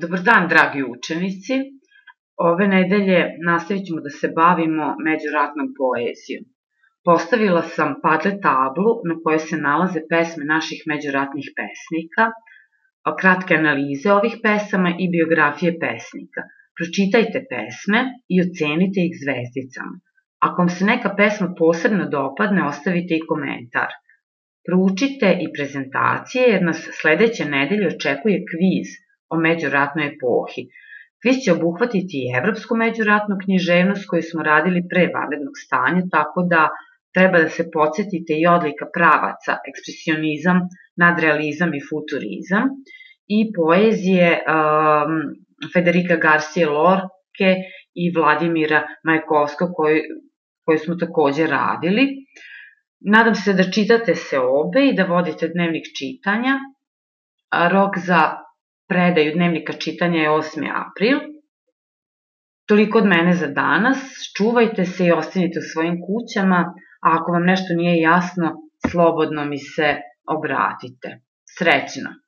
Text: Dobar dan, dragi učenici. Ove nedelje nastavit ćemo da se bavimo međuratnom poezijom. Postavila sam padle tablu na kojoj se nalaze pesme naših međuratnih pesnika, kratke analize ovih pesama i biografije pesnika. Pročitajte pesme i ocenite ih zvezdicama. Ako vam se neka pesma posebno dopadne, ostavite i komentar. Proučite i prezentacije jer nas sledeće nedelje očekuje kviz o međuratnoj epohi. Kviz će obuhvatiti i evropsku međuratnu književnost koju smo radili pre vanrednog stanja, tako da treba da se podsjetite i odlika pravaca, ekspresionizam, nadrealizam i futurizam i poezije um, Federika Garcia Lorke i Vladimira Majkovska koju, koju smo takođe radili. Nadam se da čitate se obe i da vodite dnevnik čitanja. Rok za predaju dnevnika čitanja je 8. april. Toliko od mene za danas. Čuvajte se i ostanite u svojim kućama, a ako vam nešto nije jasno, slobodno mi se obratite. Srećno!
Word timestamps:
Dobar 0.00 0.22
dan, 0.28 0.48
dragi 0.48 0.82
učenici. 0.82 1.56
Ove 2.36 2.68
nedelje 2.68 3.20
nastavit 3.46 3.86
ćemo 3.86 4.00
da 4.00 4.10
se 4.10 4.28
bavimo 4.36 4.86
međuratnom 5.08 5.68
poezijom. 5.78 6.44
Postavila 7.04 7.62
sam 7.62 7.94
padle 8.02 8.32
tablu 8.40 8.90
na 9.08 9.14
kojoj 9.22 9.38
se 9.38 9.56
nalaze 9.56 10.00
pesme 10.10 10.44
naših 10.44 10.80
međuratnih 10.86 11.46
pesnika, 11.58 12.24
kratke 13.20 13.54
analize 13.54 14.12
ovih 14.12 14.34
pesama 14.42 14.90
i 14.98 15.10
biografije 15.14 15.78
pesnika. 15.84 16.42
Pročitajte 16.76 17.38
pesme 17.50 18.00
i 18.34 18.36
ocenite 18.44 19.00
ih 19.08 19.14
zvezdicama. 19.22 19.96
Ako 20.46 20.62
vam 20.62 20.68
se 20.68 20.84
neka 20.84 21.14
pesma 21.16 21.48
posebno 21.58 22.04
dopadne, 22.08 22.66
ostavite 22.72 23.14
i 23.16 23.26
komentar. 23.30 23.90
Proučite 24.66 25.28
i 25.44 25.46
prezentacije 25.56 26.44
jer 26.52 26.62
nas 26.62 26.88
sledeće 27.00 27.44
nedelje 27.44 27.86
očekuje 27.86 28.44
kviz 28.50 28.88
o 29.32 29.36
međuratnoj 29.46 30.06
epohi. 30.06 30.62
Kviz 31.22 31.36
će 31.44 31.52
obuhvatiti 31.52 32.16
i 32.20 32.32
evropsku 32.38 32.76
međuratnu 32.76 33.36
književnost 33.44 34.06
koju 34.10 34.22
smo 34.22 34.42
radili 34.42 34.88
pre 34.90 35.10
vanrednog 35.14 35.56
stanja, 35.64 36.02
tako 36.10 36.46
da 36.52 36.68
treba 37.14 37.38
da 37.38 37.48
se 37.48 37.70
podsjetite 37.72 38.32
i 38.36 38.46
odlika 38.46 38.86
pravaca, 38.96 39.52
ekspresionizam, 39.70 40.58
nadrealizam 40.96 41.74
i 41.74 41.84
futurizam 41.90 42.64
i 43.36 43.38
poezije 43.56 44.28
um, 44.38 45.12
Federika 45.74 46.16
Garcia 46.16 46.70
Lorke 46.70 47.50
i 47.94 48.12
Vladimira 48.16 48.80
Majkovska 49.04 49.72
koju, 49.72 50.02
koju 50.64 50.78
smo 50.78 50.94
takođe 50.94 51.46
radili. 51.46 52.04
Nadam 53.00 53.34
se 53.34 53.52
da 53.52 53.70
čitate 53.70 54.14
se 54.14 54.38
obe 54.38 54.86
i 54.86 54.94
da 54.94 55.04
vodite 55.04 55.48
dnevnik 55.48 55.86
čitanja. 55.98 56.58
Rok 57.70 57.98
za 57.98 58.20
predaju 58.88 59.32
dnevnika 59.34 59.72
čitanja 59.72 60.22
je 60.22 60.30
8. 60.30 60.68
april. 60.86 61.18
Toliko 62.68 62.98
od 62.98 63.06
mene 63.06 63.32
za 63.34 63.46
danas. 63.46 63.98
Čuvajte 64.36 64.84
se 64.84 65.06
i 65.06 65.12
ostanite 65.12 65.58
u 65.58 65.68
svojim 65.72 65.96
kućama, 66.06 66.74
a 67.02 67.16
ako 67.20 67.32
vam 67.32 67.44
nešto 67.44 67.74
nije 67.74 68.00
jasno, 68.00 68.52
slobodno 68.90 69.44
mi 69.44 69.58
se 69.58 69.96
obratite. 70.28 71.20
Srećno! 71.58 72.20